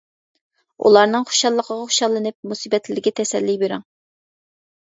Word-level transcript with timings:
ئۇلارنىڭ 0.85 1.27
خۇشاللىقىغا 1.31 1.85
خۇشاللىنىپ، 1.91 2.51
مۇسىبەتلىرىگە 2.53 3.15
تەسەللى 3.21 3.59
بېرىڭ. 3.67 3.85